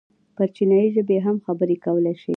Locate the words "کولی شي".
1.85-2.29